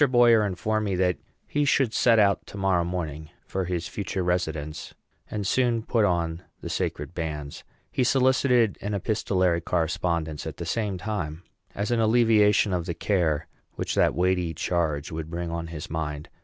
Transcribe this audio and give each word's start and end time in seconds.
Boyer 0.09 0.43
informed 0.43 0.85
me 0.85 0.95
that 0.95 1.19
he 1.47 1.63
should 1.63 1.93
set 1.93 2.17
out 2.17 2.43
to 2.47 2.57
morrow 2.57 2.83
morning 2.83 3.29
for 3.45 3.65
his 3.65 3.87
future 3.87 4.23
residence, 4.23 4.95
and 5.29 5.45
soon 5.45 5.83
put 5.83 6.05
on 6.05 6.41
the 6.59 6.71
sacred 6.71 7.13
bands. 7.13 7.63
He 7.91 8.03
solicited 8.03 8.79
an 8.81 8.95
epistolary 8.95 9.61
correspondence, 9.61 10.47
at 10.47 10.57
the 10.57 10.65
same 10.65 10.97
time, 10.97 11.43
as 11.75 11.91
an 11.91 11.99
alleviation 11.99 12.73
of 12.73 12.87
the 12.87 12.95
care 12.95 13.45
which 13.75 13.93
that 13.93 14.15
weighty 14.15 14.55
charge 14.55 15.11
would 15.11 15.29
bring 15.29 15.51
on 15.51 15.67
his 15.67 15.87
mind. 15.87 16.29